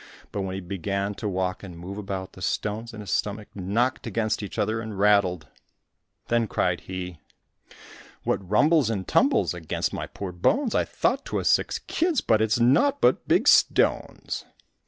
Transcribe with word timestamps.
But 0.31 0.41
when 0.41 0.55
he 0.55 0.61
began 0.61 1.13
to 1.13 1.29
walk 1.29 1.61
and 1.61 1.77
move 1.77 1.99
about, 1.99 2.33
the 2.33 2.41
stones 2.41 2.91
in 2.91 3.01
his 3.01 3.11
stomach 3.11 3.49
knocked 3.53 4.07
against 4.07 4.41
each 4.41 4.57
other 4.57 4.81
and 4.81 4.97
rattled. 4.97 5.45
Then 6.27 6.47
cried 6.47 6.79
he, 6.81 7.19
"What 8.23 8.49
rumbles 8.49 8.89
and 8.89 9.07
tumbles 9.07 9.53
Against 9.53 9.93
my 9.93 10.07
poor 10.07 10.31
bones? 10.31 10.73
I 10.73 10.85
thought 10.85 11.23
't 11.25 11.35
was 11.35 11.51
six 11.51 11.77
kids, 11.77 12.19
But 12.19 12.41
it's 12.41 12.59
naught 12.59 12.99
but 12.99 13.27
big 13.27 13.47
stones." 13.47 14.45